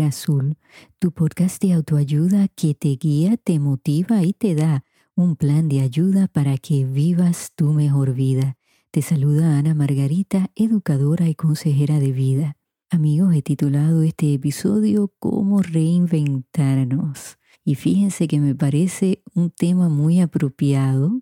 [0.00, 0.56] Azul,
[0.98, 4.84] tu podcast de autoayuda que te guía, te motiva y te da
[5.14, 8.56] un plan de ayuda para que vivas tu mejor vida.
[8.90, 12.56] Te saluda Ana Margarita, educadora y consejera de vida.
[12.88, 17.36] Amigos, he titulado este episodio Cómo reinventarnos.
[17.62, 21.20] Y fíjense que me parece un tema muy apropiado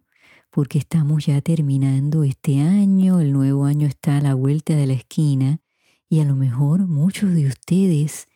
[0.50, 4.92] porque estamos ya terminando este año, el nuevo año está a la vuelta de la
[4.92, 5.60] esquina
[6.08, 8.26] y a lo mejor muchos de ustedes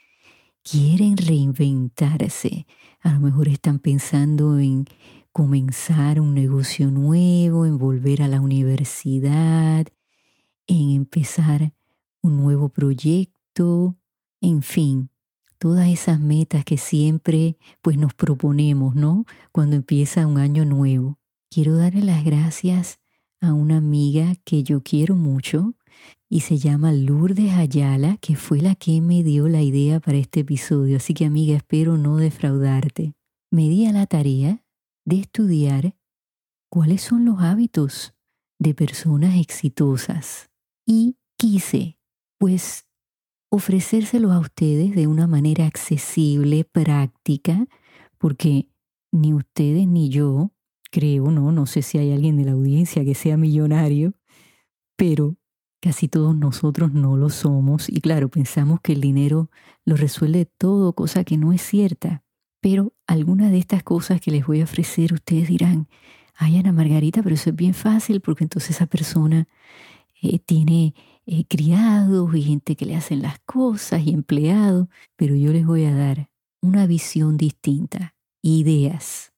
[0.65, 2.67] quieren reinventarse.
[3.01, 4.87] A lo mejor están pensando en
[5.31, 9.87] comenzar un negocio nuevo, en volver a la universidad,
[10.67, 11.75] en empezar
[12.23, 13.97] un nuevo proyecto,
[14.41, 15.11] en fin,
[15.59, 19.27] todas esas metas que siempre pues nos proponemos, ¿no?
[19.53, 21.19] Cuando empieza un año nuevo.
[21.51, 22.99] Quiero darle las gracias
[23.41, 25.75] a una amiga que yo quiero mucho
[26.29, 30.41] y se llama Lourdes Ayala, que fue la que me dio la idea para este
[30.41, 30.97] episodio.
[30.97, 33.15] Así que amiga, espero no defraudarte.
[33.51, 34.65] Me di a la tarea
[35.05, 35.97] de estudiar
[36.71, 38.15] cuáles son los hábitos
[38.59, 40.51] de personas exitosas
[40.87, 41.99] y quise
[42.39, 42.87] pues
[43.51, 47.67] ofrecérselos a ustedes de una manera accesible, práctica,
[48.19, 48.69] porque
[49.13, 50.51] ni ustedes ni yo,
[50.91, 54.15] creo, no, no sé si hay alguien de la audiencia que sea millonario,
[54.97, 55.37] pero
[55.85, 59.51] casi todos nosotros no lo somos y claro, pensamos que el dinero
[59.85, 62.23] lo resuelve todo, cosa que no es cierta.
[62.63, 65.87] Pero algunas de estas cosas que les voy a ofrecer, ustedes dirán,
[66.37, 69.47] ay Ana Margarita, pero eso es bien fácil porque entonces esa persona
[70.23, 70.95] eh, tiene
[71.27, 75.85] eh, criados y gente que le hacen las cosas y empleados, pero yo les voy
[75.85, 76.31] a dar
[76.63, 79.35] una visión distinta, ideas,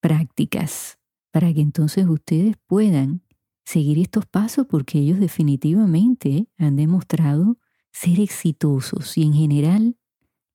[0.00, 1.00] prácticas,
[1.32, 3.22] para que entonces ustedes puedan
[3.68, 7.58] seguir estos pasos porque ellos definitivamente han demostrado
[7.92, 9.98] ser exitosos y en general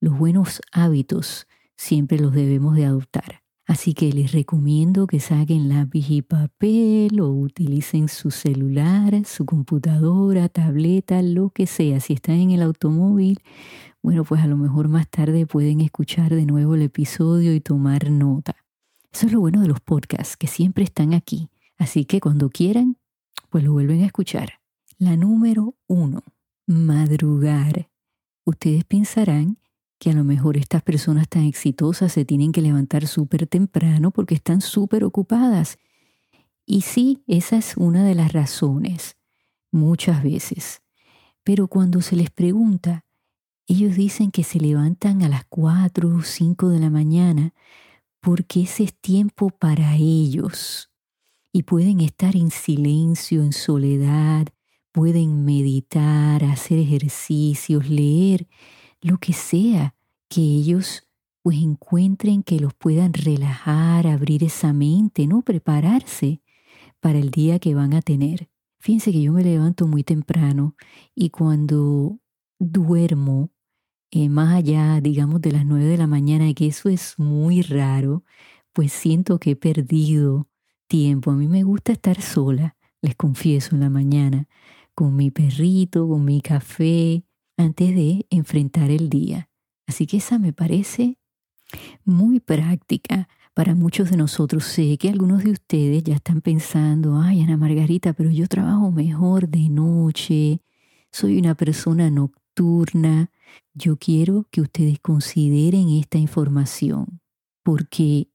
[0.01, 3.43] los buenos hábitos siempre los debemos de adoptar.
[3.67, 10.49] Así que les recomiendo que saquen lápiz y papel o utilicen su celular, su computadora,
[10.49, 11.99] tableta, lo que sea.
[11.99, 13.41] Si están en el automóvil,
[14.01, 18.09] bueno, pues a lo mejor más tarde pueden escuchar de nuevo el episodio y tomar
[18.09, 18.55] nota.
[19.13, 21.51] Eso es lo bueno de los podcasts, que siempre están aquí.
[21.77, 22.97] Así que cuando quieran,
[23.49, 24.59] pues lo vuelven a escuchar.
[24.97, 26.23] La número uno,
[26.65, 27.89] madrugar.
[28.45, 29.57] Ustedes pensarán
[29.99, 34.35] que a lo mejor estas personas tan exitosas se tienen que levantar súper temprano porque
[34.35, 35.77] están súper ocupadas.
[36.65, 39.17] Y sí, esa es una de las razones,
[39.71, 40.81] muchas veces.
[41.43, 43.05] Pero cuando se les pregunta,
[43.67, 47.53] ellos dicen que se levantan a las 4 o 5 de la mañana
[48.19, 50.89] porque ese es tiempo para ellos.
[51.53, 54.47] Y pueden estar en silencio, en soledad,
[54.91, 58.47] pueden meditar, hacer ejercicios, leer
[59.01, 59.95] lo que sea
[60.29, 61.07] que ellos
[61.43, 65.43] pues encuentren que los puedan relajar, abrir esa mente, ¿no?
[65.43, 66.41] Prepararse
[66.99, 68.49] para el día que van a tener.
[68.79, 70.75] Fíjense que yo me levanto muy temprano
[71.13, 72.17] y cuando
[72.59, 73.51] duermo
[74.09, 78.23] eh, más allá, digamos, de las nueve de la mañana, que eso es muy raro,
[78.71, 80.47] pues siento que he perdido
[80.87, 81.31] tiempo.
[81.31, 84.47] A mí me gusta estar sola, les confieso, en la mañana,
[84.95, 87.23] con mi perrito, con mi café,
[87.57, 89.49] antes de enfrentar el día.
[89.87, 91.17] Así que esa me parece
[92.03, 94.63] muy práctica para muchos de nosotros.
[94.63, 99.49] Sé que algunos de ustedes ya están pensando, ay Ana Margarita, pero yo trabajo mejor
[99.49, 100.61] de noche,
[101.11, 103.29] soy una persona nocturna.
[103.73, 107.21] Yo quiero que ustedes consideren esta información,
[107.63, 108.29] porque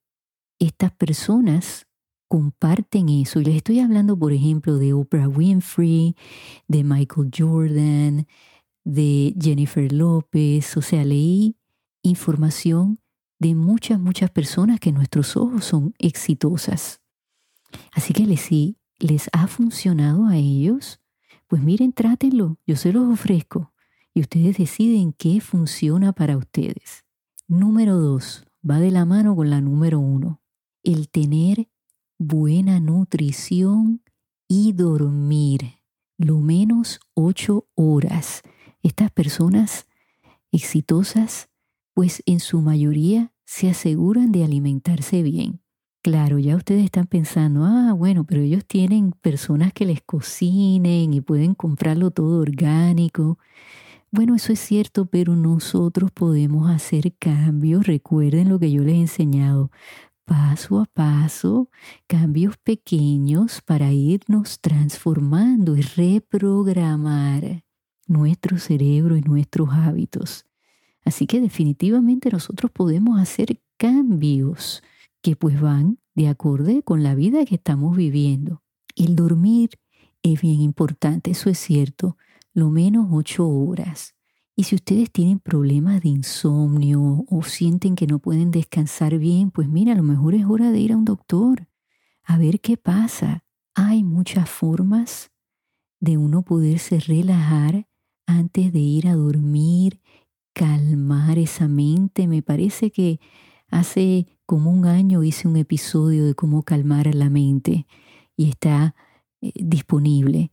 [0.60, 1.87] estas personas
[2.28, 3.40] comparten eso.
[3.40, 6.14] Y les estoy hablando, por ejemplo, de Oprah Winfrey,
[6.68, 8.26] de Michael Jordan,
[8.84, 11.56] de Jennifer López, o sea, leí
[12.02, 13.00] información
[13.38, 17.00] de muchas, muchas personas que nuestros ojos son exitosas.
[17.92, 21.00] Así que les, si les ha funcionado a ellos,
[21.46, 23.72] pues miren, trátenlo, yo se los ofrezco
[24.14, 27.04] y ustedes deciden qué funciona para ustedes.
[27.46, 30.40] Número dos, va de la mano con la número uno,
[30.82, 31.68] el tener
[32.18, 34.02] buena nutrición
[34.48, 35.78] y dormir
[36.18, 38.42] lo menos ocho horas
[38.82, 39.86] estas personas
[40.50, 41.48] exitosas,
[41.94, 45.60] pues en su mayoría se aseguran de alimentarse bien.
[46.02, 51.20] Claro, ya ustedes están pensando, ah, bueno, pero ellos tienen personas que les cocinen y
[51.20, 53.38] pueden comprarlo todo orgánico.
[54.10, 57.86] Bueno, eso es cierto, pero nosotros podemos hacer cambios.
[57.86, 59.70] Recuerden lo que yo les he enseñado,
[60.28, 61.70] paso a paso,
[62.06, 67.64] cambios pequeños para irnos transformando y reprogramar
[68.06, 70.44] nuestro cerebro y nuestros hábitos.
[71.02, 74.82] Así que definitivamente nosotros podemos hacer cambios
[75.22, 78.62] que pues van de acorde con la vida que estamos viviendo.
[78.96, 79.70] El dormir
[80.22, 82.18] es bien importante, eso es cierto,
[82.52, 84.17] lo menos ocho horas.
[84.58, 89.68] Y si ustedes tienen problemas de insomnio o sienten que no pueden descansar bien, pues
[89.68, 91.68] mira, a lo mejor es hora de ir a un doctor
[92.24, 93.44] a ver qué pasa.
[93.76, 95.30] Hay muchas formas
[96.00, 97.86] de uno poderse relajar
[98.26, 100.00] antes de ir a dormir,
[100.54, 102.26] calmar esa mente.
[102.26, 103.20] Me parece que
[103.70, 107.86] hace como un año hice un episodio de cómo calmar la mente
[108.36, 108.96] y está
[109.40, 110.50] eh, disponible.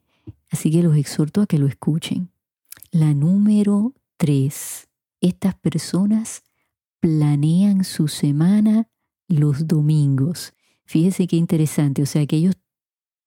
[0.51, 2.34] Así que los exhorto a que lo escuchen.
[2.97, 4.87] La número tres.
[5.19, 6.43] Estas personas
[7.01, 8.87] planean su semana
[9.27, 10.53] los domingos.
[10.85, 12.03] Fíjese qué interesante.
[12.03, 12.55] O sea que ellos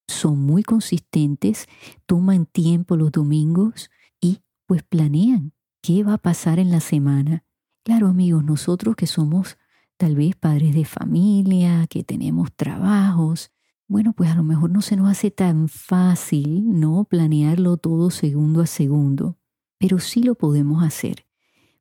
[0.07, 1.67] son muy consistentes,
[2.07, 3.91] toman tiempo los domingos
[4.23, 7.45] y pues planean qué va a pasar en la semana.
[7.85, 9.59] Claro amigos, nosotros que somos
[9.99, 13.51] tal vez padres de familia, que tenemos trabajos,
[13.87, 17.05] bueno, pues a lo mejor no se nos hace tan fácil, ¿no?
[17.05, 19.37] Planearlo todo segundo a segundo,
[19.79, 21.25] pero sí lo podemos hacer,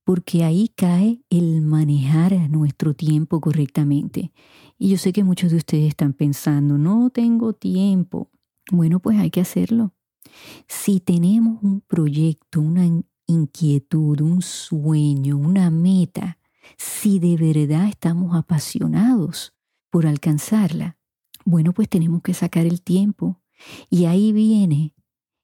[0.03, 4.31] porque ahí cae el manejar nuestro tiempo correctamente.
[4.77, 8.29] Y yo sé que muchos de ustedes están pensando, no tengo tiempo.
[8.71, 9.93] Bueno, pues hay que hacerlo.
[10.67, 12.87] Si tenemos un proyecto, una
[13.25, 16.37] inquietud, un sueño, una meta,
[16.77, 19.53] si de verdad estamos apasionados
[19.89, 20.97] por alcanzarla,
[21.45, 23.41] bueno, pues tenemos que sacar el tiempo.
[23.89, 24.93] Y ahí viene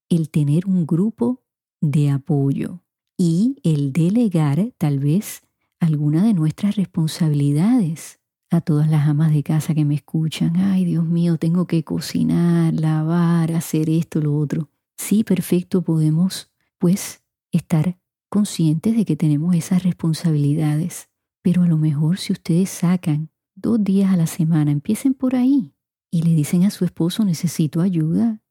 [0.10, 1.43] el tener un grupo
[1.83, 2.81] de apoyo
[3.18, 5.41] y el delegar tal vez
[5.81, 10.56] alguna de nuestras responsabilidades a todas las amas de casa que me escuchan.
[10.56, 14.69] Ay, Dios mío, tengo que cocinar, lavar, hacer esto, lo otro.
[14.95, 17.21] Sí, perfecto, podemos pues
[17.51, 17.97] estar
[18.30, 21.09] conscientes de que tenemos esas responsabilidades.
[21.41, 25.74] Pero a lo mejor si ustedes sacan dos días a la semana, empiecen por ahí
[26.09, 28.43] y le dicen a su esposo, necesito ayuda.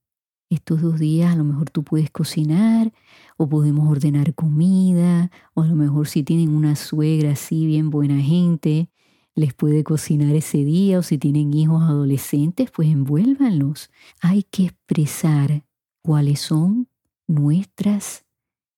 [0.52, 2.92] Estos dos días a lo mejor tú puedes cocinar
[3.38, 8.20] o podemos ordenar comida o a lo mejor si tienen una suegra así bien buena
[8.20, 8.90] gente,
[9.34, 13.88] les puede cocinar ese día o si tienen hijos adolescentes, pues envuélvanlos.
[14.20, 15.64] Hay que expresar
[16.02, 16.86] cuáles son
[17.26, 18.26] nuestras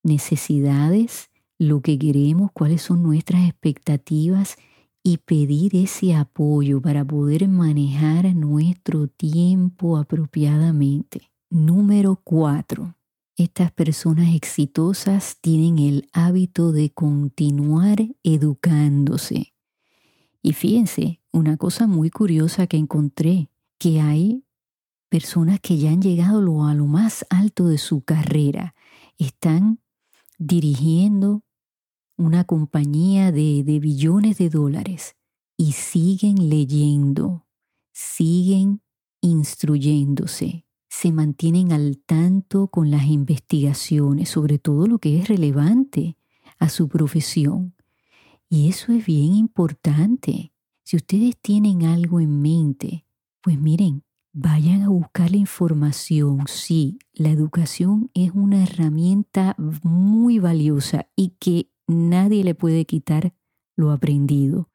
[0.05, 1.29] necesidades,
[1.59, 4.59] lo que queremos, cuáles son nuestras expectativas
[5.03, 11.34] y pedir ese apoyo para poder manejar nuestro tiempo apropiadamente.
[11.55, 12.97] Número cuatro.
[13.37, 19.55] Estas personas exitosas tienen el hábito de continuar educándose.
[20.43, 24.45] Y fíjense, una cosa muy curiosa que encontré, que hay
[25.09, 28.75] personas que ya han llegado a lo más alto de su carrera,
[29.17, 29.79] están
[30.39, 31.45] dirigiendo
[32.17, 35.15] una compañía de, de billones de dólares
[35.57, 37.47] y siguen leyendo,
[37.93, 38.83] siguen
[39.21, 40.64] instruyéndose,
[40.97, 46.17] se mantienen al tanto con las investigaciones sobre todo lo que es relevante
[46.61, 47.75] a su profesión.
[48.49, 50.53] Y eso es bien importante.
[50.85, 53.07] Si ustedes tienen algo en mente,
[53.43, 56.45] pues miren, vayan a buscar la información.
[56.47, 63.35] Sí, la educación es una herramienta muy valiosa y que nadie le puede quitar
[63.75, 64.71] lo aprendido.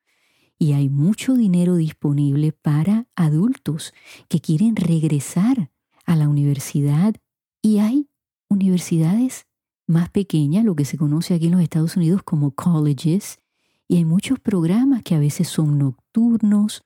[0.57, 3.93] Y hay mucho dinero disponible para adultos
[4.27, 5.71] que quieren regresar
[6.10, 7.16] a la universidad.
[7.62, 8.10] Y hay
[8.50, 9.46] universidades
[9.86, 13.39] más pequeñas, lo que se conoce aquí en los Estados Unidos como colleges,
[13.88, 16.84] y hay muchos programas que a veces son nocturnos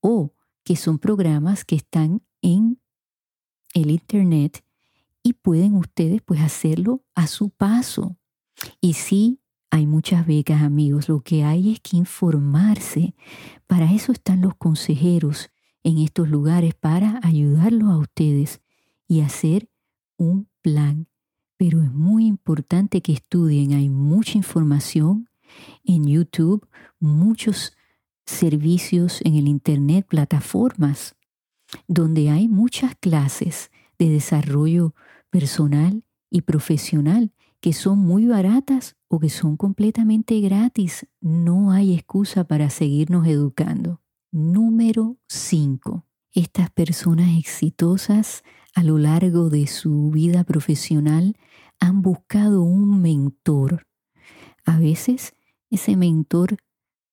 [0.00, 2.78] o que son programas que están en
[3.74, 4.62] el Internet
[5.22, 8.16] y pueden ustedes pues hacerlo a su paso.
[8.80, 9.40] Y sí,
[9.70, 11.08] hay muchas becas, amigos.
[11.08, 13.14] Lo que hay es que informarse.
[13.66, 15.50] Para eso están los consejeros
[15.82, 18.60] en estos lugares, para ayudarlos a ustedes
[19.08, 19.68] y hacer
[20.16, 21.06] un plan.
[21.56, 23.72] Pero es muy importante que estudien.
[23.72, 25.28] Hay mucha información
[25.84, 26.66] en YouTube,
[26.98, 27.76] muchos
[28.24, 31.16] servicios en el Internet, plataformas,
[31.88, 34.94] donde hay muchas clases de desarrollo
[35.30, 41.06] personal y profesional que son muy baratas o que son completamente gratis.
[41.20, 44.00] No hay excusa para seguirnos educando.
[44.32, 46.06] Número 5.
[46.30, 48.44] Estas personas exitosas
[48.76, 51.36] a lo largo de su vida profesional
[51.80, 53.88] han buscado un mentor.
[54.64, 55.34] A veces
[55.68, 56.58] ese mentor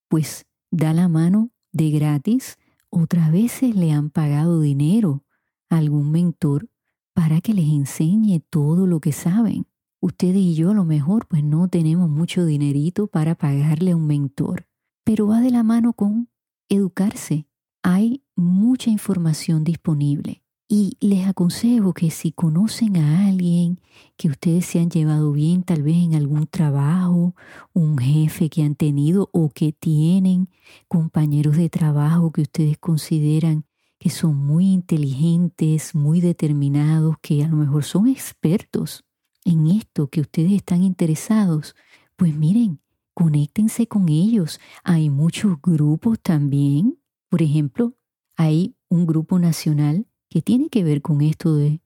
[0.08, 2.60] pues da la mano de gratis,
[2.92, 5.26] otras veces le han pagado dinero
[5.72, 6.70] a algún mentor
[7.14, 9.66] para que les enseñe todo lo que saben.
[10.00, 14.06] ustedes y yo a lo mejor pues no tenemos mucho dinerito para pagarle a un
[14.06, 14.68] mentor,
[15.04, 16.30] pero va de la mano con
[16.70, 17.48] educarse.
[17.84, 20.44] Hay mucha información disponible.
[20.70, 23.80] Y les aconsejo que si conocen a alguien
[24.18, 27.36] que ustedes se han llevado bien, tal vez en algún trabajo,
[27.72, 30.50] un jefe que han tenido o que tienen,
[30.90, 33.64] compañeros de trabajo que ustedes consideran
[33.98, 39.06] que son muy inteligentes, muy determinados, que a lo mejor son expertos
[39.46, 41.76] en esto que ustedes están interesados,
[42.18, 42.82] pues miren,
[43.18, 44.60] conéctense con ellos.
[44.84, 47.00] Hay muchos grupos también.
[47.30, 47.96] Por ejemplo,
[48.36, 51.82] hay un grupo nacional que tiene que ver con esto de,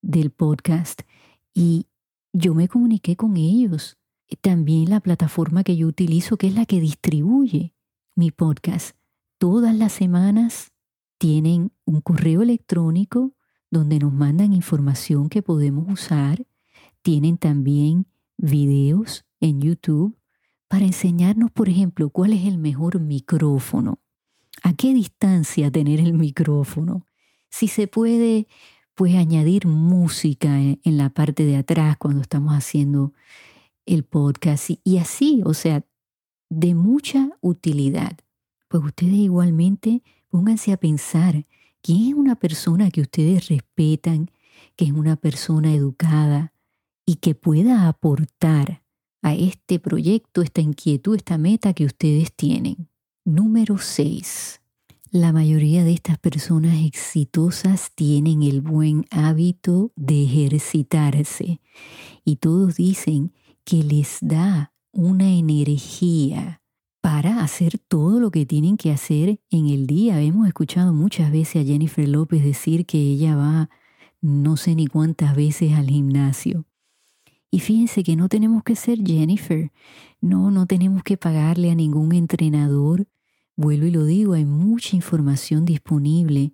[0.00, 1.02] del podcast
[1.52, 1.88] y
[2.32, 3.98] yo me comuniqué con ellos.
[4.40, 7.74] También la plataforma que yo utilizo, que es la que distribuye
[8.14, 8.96] mi podcast,
[9.38, 10.70] todas las semanas
[11.18, 13.34] tienen un correo electrónico
[13.72, 16.46] donde nos mandan información que podemos usar.
[17.02, 18.06] Tienen también
[18.38, 20.16] videos en YouTube
[20.68, 24.00] para enseñarnos, por ejemplo, cuál es el mejor micrófono,
[24.62, 27.06] a qué distancia tener el micrófono,
[27.50, 28.48] si se puede,
[28.94, 33.12] pues añadir música en la parte de atrás cuando estamos haciendo
[33.84, 35.84] el podcast y así, o sea,
[36.48, 38.18] de mucha utilidad.
[38.68, 41.46] Pues ustedes igualmente pónganse a pensar
[41.82, 44.30] quién es una persona que ustedes respetan,
[44.74, 46.52] que es una persona educada
[47.04, 48.82] y que pueda aportar
[49.26, 52.88] a este proyecto, esta inquietud, esta meta que ustedes tienen.
[53.24, 54.60] Número 6.
[55.10, 61.60] La mayoría de estas personas exitosas tienen el buen hábito de ejercitarse
[62.24, 63.32] y todos dicen
[63.64, 66.62] que les da una energía
[67.00, 70.22] para hacer todo lo que tienen que hacer en el día.
[70.22, 73.70] Hemos escuchado muchas veces a Jennifer López decir que ella va
[74.20, 76.64] no sé ni cuántas veces al gimnasio.
[77.50, 79.72] Y fíjense que no tenemos que ser Jennifer,
[80.20, 83.06] no, no tenemos que pagarle a ningún entrenador
[83.58, 86.52] Vuelvo y lo digo, hay mucha información disponible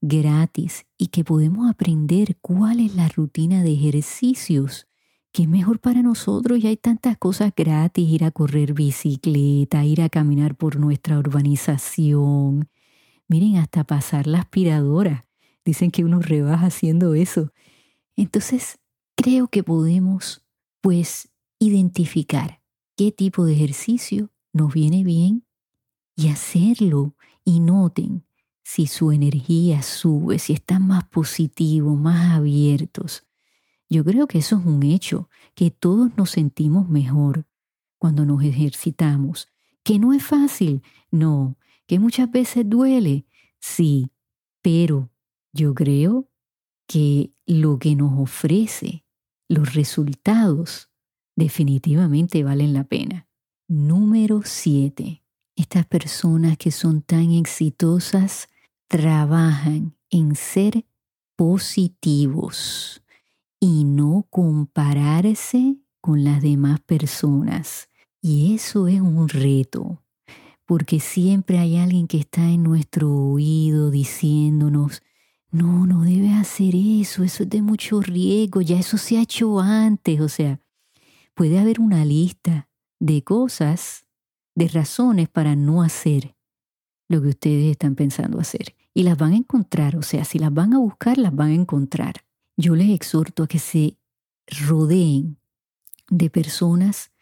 [0.00, 4.86] gratis y que podemos aprender cuál es la rutina de ejercicios
[5.30, 10.00] que es mejor para nosotros y hay tantas cosas gratis, ir a correr bicicleta, ir
[10.00, 12.70] a caminar por nuestra urbanización.
[13.28, 15.26] Miren, hasta pasar la aspiradora.
[15.66, 17.52] Dicen que uno rebaja haciendo eso.
[18.16, 18.78] Entonces,
[19.18, 20.46] creo que podemos,
[20.80, 22.62] pues, identificar
[22.96, 25.44] qué tipo de ejercicio nos viene bien
[26.14, 27.16] y hacerlo.
[27.44, 28.26] Y noten
[28.62, 33.26] si su energía sube, si están más positivos, más abiertos.
[33.90, 37.46] Yo creo que eso es un hecho, que todos nos sentimos mejor
[37.98, 39.48] cuando nos ejercitamos,
[39.82, 41.56] que no es fácil, no,
[41.86, 43.26] que muchas veces duele,
[43.58, 44.12] sí,
[44.62, 45.10] pero
[45.52, 46.30] yo creo
[46.86, 49.04] que lo que nos ofrece,
[49.48, 50.90] los resultados,
[51.36, 53.28] definitivamente valen la pena.
[53.68, 55.22] Número 7.
[55.56, 58.48] Estas personas que son tan exitosas
[58.88, 60.86] trabajan en ser
[61.36, 63.02] positivos
[63.60, 67.88] y no compararse con las demás personas.
[68.20, 70.02] Y eso es un reto,
[70.66, 75.02] porque siempre hay alguien que está en nuestro oído diciéndonos,
[75.50, 79.60] no, no debes hacer eso, eso es de mucho riesgo, ya eso se ha hecho
[79.60, 80.20] antes.
[80.20, 80.60] O sea,
[81.34, 82.68] puede haber una lista
[83.00, 84.06] de cosas
[84.54, 86.36] de razones para no hacer
[87.08, 88.74] lo que ustedes están pensando hacer.
[88.92, 91.54] Y las van a encontrar, o sea, si las van a buscar, las van a
[91.54, 92.24] encontrar.
[92.56, 93.96] Yo les exhorto a que se
[94.66, 95.38] rodeen
[96.10, 97.12] de personas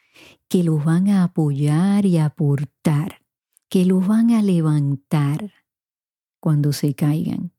[0.49, 3.21] que los van a apoyar y aportar,
[3.69, 5.53] que los van a levantar
[6.41, 7.53] cuando se caigan,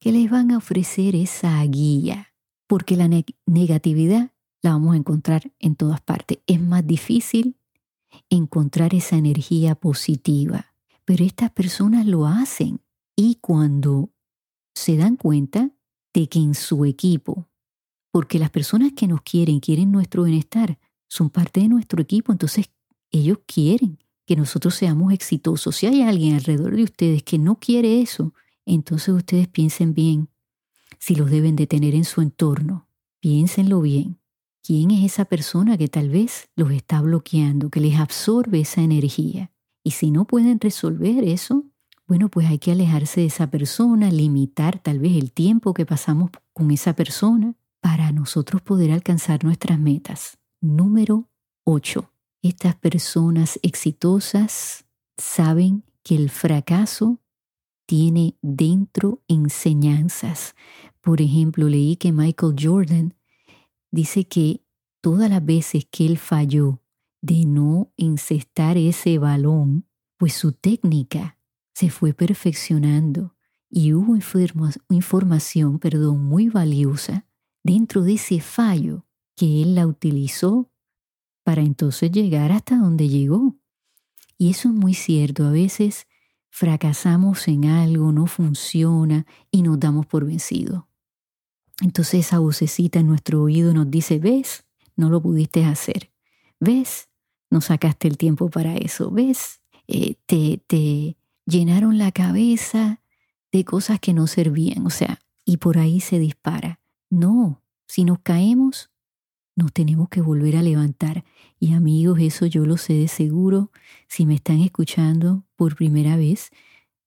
[0.00, 2.34] que les van a ofrecer esa guía,
[2.66, 3.08] porque la
[3.46, 6.38] negatividad la vamos a encontrar en todas partes.
[6.46, 7.56] Es más difícil
[8.30, 10.74] encontrar esa energía positiva.
[11.04, 12.80] Pero estas personas lo hacen
[13.16, 14.10] y cuando
[14.74, 15.70] se dan cuenta
[16.12, 17.48] de que en su equipo,
[18.10, 20.78] porque las personas que nos quieren, quieren nuestro bienestar,
[21.08, 22.70] son parte de nuestro equipo, entonces
[23.10, 25.76] ellos quieren que nosotros seamos exitosos.
[25.76, 28.34] Si hay alguien alrededor de ustedes que no quiere eso,
[28.68, 30.28] entonces ustedes piensen bien
[30.98, 32.88] si los deben de tener en su entorno.
[33.20, 34.18] Piénsenlo bien.
[34.62, 39.50] ¿Quién es esa persona que tal vez los está bloqueando, que les absorbe esa energía?
[39.82, 41.64] Y si no pueden resolver eso,
[42.06, 46.30] bueno, pues hay que alejarse de esa persona, limitar tal vez el tiempo que pasamos
[46.52, 50.38] con esa persona para nosotros poder alcanzar nuestras metas.
[50.60, 51.28] Número
[51.64, 52.10] 8.
[52.42, 54.84] Estas personas exitosas
[55.16, 57.20] saben que el fracaso
[57.88, 60.54] tiene dentro enseñanzas.
[61.00, 63.14] Por ejemplo, leí que Michael Jordan
[63.90, 64.60] dice que
[65.00, 66.82] todas las veces que él falló
[67.22, 69.86] de no encestar ese balón,
[70.18, 71.38] pues su técnica
[71.72, 73.34] se fue perfeccionando
[73.70, 74.18] y hubo
[74.90, 77.26] información perdón, muy valiosa
[77.64, 80.70] dentro de ese fallo que él la utilizó
[81.42, 83.56] para entonces llegar hasta donde llegó.
[84.36, 86.07] Y eso es muy cierto, a veces
[86.58, 90.88] fracasamos en algo, no funciona y nos damos por vencido.
[91.80, 94.64] Entonces esa vocecita en nuestro oído nos dice, ves,
[94.96, 96.10] no lo pudiste hacer,
[96.58, 97.10] ves,
[97.48, 103.02] no sacaste el tiempo para eso, ves, eh, te, te llenaron la cabeza
[103.52, 106.80] de cosas que no servían, o sea, y por ahí se dispara.
[107.08, 108.90] No, si nos caemos,
[109.54, 111.24] nos tenemos que volver a levantar.
[111.60, 113.70] Y amigos, eso yo lo sé de seguro.
[114.08, 116.50] Si me están escuchando por primera vez,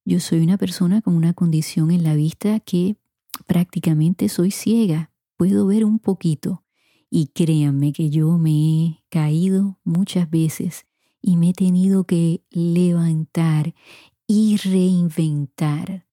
[0.03, 2.97] yo soy una persona con una condición en la vista que
[3.47, 5.09] prácticamente soy ciega.
[5.37, 6.63] Puedo ver un poquito.
[7.09, 10.85] Y créanme que yo me he caído muchas veces
[11.21, 13.73] y me he tenido que levantar
[14.27, 16.05] y reinventar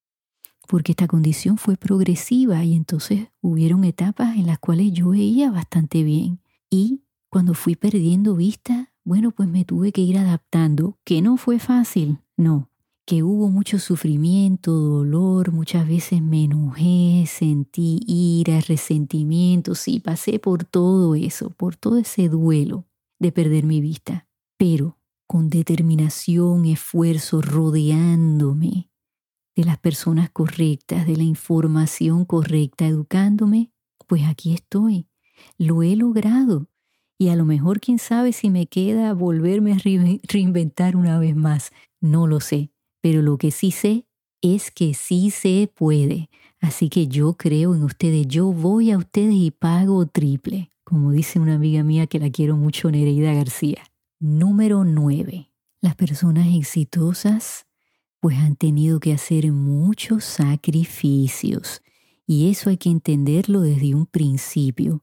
[0.68, 6.02] porque esta condición fue progresiva y entonces hubieron etapas en las cuales yo veía bastante
[6.04, 6.40] bien.
[6.68, 11.58] Y cuando fui perdiendo vista, bueno, pues me tuve que ir adaptando, que no fue
[11.58, 12.70] fácil, no,
[13.04, 20.64] que hubo mucho sufrimiento, dolor, muchas veces me enojé, sentí ira, resentimiento, sí, pasé por
[20.64, 22.86] todo eso, por todo ese duelo
[23.18, 24.26] de perder mi vista,
[24.56, 28.90] pero con determinación, esfuerzo, rodeándome
[29.56, 33.72] de las personas correctas, de la información correcta, educándome,
[34.06, 35.08] pues aquí estoy.
[35.58, 36.68] Lo he logrado.
[37.18, 39.78] Y a lo mejor, quién sabe si me queda volverme a
[40.22, 41.72] reinventar una vez más.
[42.00, 42.70] No lo sé.
[43.00, 44.06] Pero lo que sí sé
[44.40, 46.30] es que sí se puede.
[46.60, 48.26] Así que yo creo en ustedes.
[48.26, 50.72] Yo voy a ustedes y pago triple.
[50.84, 53.82] Como dice una amiga mía que la quiero mucho, Nereida García.
[54.18, 55.50] Número 9.
[55.80, 57.66] Las personas exitosas
[58.20, 61.82] pues han tenido que hacer muchos sacrificios.
[62.26, 65.02] Y eso hay que entenderlo desde un principio.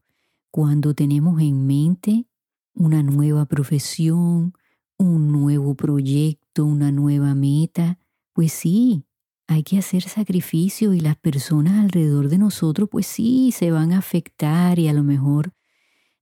[0.52, 2.26] Cuando tenemos en mente
[2.74, 4.54] una nueva profesión,
[4.98, 8.00] un nuevo proyecto, una nueva meta,
[8.34, 9.06] pues sí,
[9.48, 14.00] hay que hacer sacrificios y las personas alrededor de nosotros, pues sí, se van a
[14.00, 15.54] afectar y a lo mejor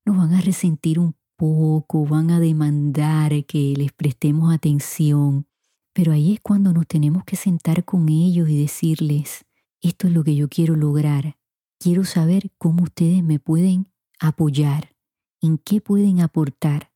[0.05, 5.47] nos van a resentir un poco, van a demandar que les prestemos atención.
[5.93, 9.45] Pero ahí es cuando nos tenemos que sentar con ellos y decirles,
[9.81, 11.37] esto es lo que yo quiero lograr.
[11.79, 13.87] Quiero saber cómo ustedes me pueden
[14.19, 14.95] apoyar,
[15.41, 16.91] en qué pueden aportar,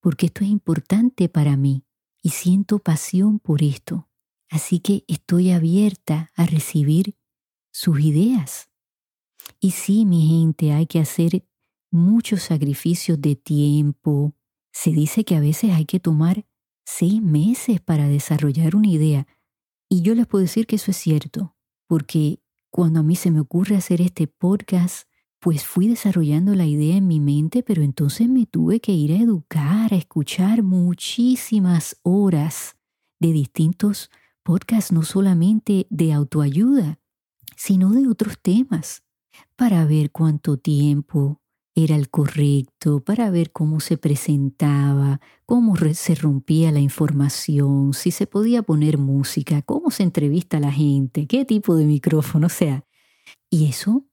[0.00, 1.84] porque esto es importante para mí
[2.22, 4.08] y siento pasión por esto.
[4.50, 7.16] Así que estoy abierta a recibir
[7.70, 8.70] sus ideas.
[9.60, 11.44] Y sí, mi gente, hay que hacer
[11.90, 14.34] muchos sacrificios de tiempo.
[14.72, 16.46] Se dice que a veces hay que tomar
[16.84, 19.26] seis meses para desarrollar una idea.
[19.88, 23.40] Y yo les puedo decir que eso es cierto, porque cuando a mí se me
[23.40, 25.08] ocurre hacer este podcast,
[25.40, 29.16] pues fui desarrollando la idea en mi mente, pero entonces me tuve que ir a
[29.16, 32.76] educar, a escuchar muchísimas horas
[33.20, 34.10] de distintos
[34.42, 36.98] podcasts, no solamente de autoayuda,
[37.56, 39.02] sino de otros temas,
[39.56, 41.40] para ver cuánto tiempo
[41.74, 48.26] era el correcto, para ver cómo se presentaba, cómo se rompía la información, si se
[48.26, 52.84] podía poner música, cómo se entrevista a la gente, qué tipo de micrófono, o sea.
[53.50, 54.06] Y eso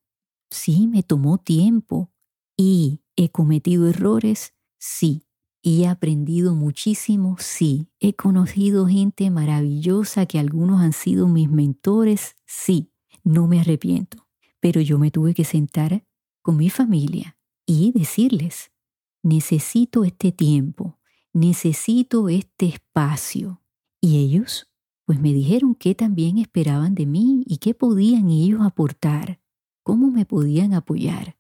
[0.51, 2.11] sí me tomó tiempo
[2.55, 5.24] y he cometido errores, sí.
[5.67, 7.88] He aprendido muchísimo, sí.
[7.99, 12.91] He conocido gente maravillosa que algunos han sido mis mentores, sí.
[13.23, 14.28] No me arrepiento.
[14.60, 16.06] Pero yo me tuve que sentar
[16.43, 18.69] con mi familia y decirles,
[19.23, 20.99] necesito este tiempo,
[21.34, 23.63] necesito este espacio.
[23.99, 24.71] Y ellos,
[25.04, 29.41] pues me dijeron qué también esperaban de mí y qué podían ellos aportar,
[29.82, 31.38] cómo me podían apoyar.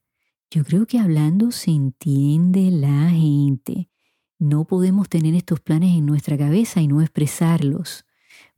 [0.49, 3.91] Yo creo que hablando se entiende la gente.
[4.39, 8.05] No podemos tener estos planes en nuestra cabeza y no expresarlos,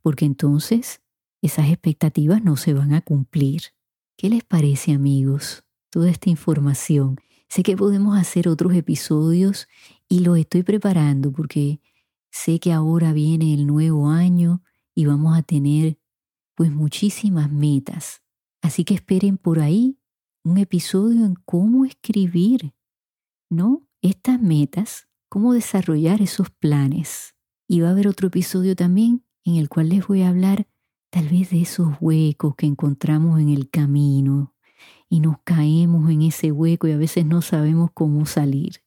[0.02, 1.00] porque entonces
[1.42, 3.62] esas expectativas no se van a cumplir.
[4.16, 5.64] ¿Qué les parece amigos?
[5.90, 9.68] Toda esta información Sé que podemos hacer otros episodios
[10.08, 11.80] y los estoy preparando porque
[12.30, 14.62] sé que ahora viene el nuevo año
[14.94, 15.98] y vamos a tener
[16.54, 18.22] pues muchísimas metas.
[18.60, 19.98] Así que esperen por ahí
[20.44, 22.74] un episodio en cómo escribir,
[23.48, 23.86] ¿no?
[24.02, 27.34] Estas metas, cómo desarrollar esos planes.
[27.66, 30.66] Y va a haber otro episodio también en el cual les voy a hablar
[31.10, 34.54] tal vez de esos huecos que encontramos en el camino,
[35.08, 38.82] y nos caemos en ese hueco y a veces no sabemos cómo salir.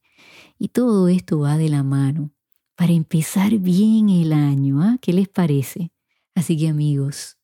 [0.58, 2.32] Y todo esto va de la mano
[2.76, 4.82] para empezar bien el año.
[4.82, 4.98] ¿ah?
[5.02, 5.92] ¿Qué les parece?
[6.36, 7.38] Así que amigos,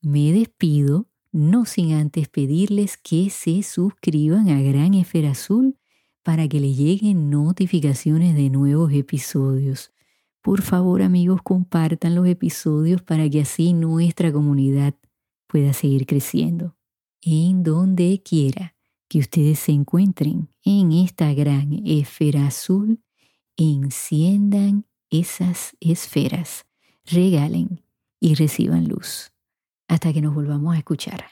[0.00, 5.78] me despido, no sin antes pedirles que se suscriban a Gran Esfera Azul
[6.26, 9.92] para que les lleguen notificaciones de nuevos episodios.
[10.42, 14.94] Por favor amigos, compartan los episodios para que así nuestra comunidad
[15.46, 16.74] pueda seguir creciendo.
[17.22, 18.74] En donde quiera
[19.06, 23.00] que ustedes se encuentren en esta gran esfera azul,
[23.56, 26.66] enciendan esas esferas,
[27.04, 27.84] regalen
[28.18, 29.30] y reciban luz.
[29.86, 31.24] Hasta que nos volvamos a escuchar.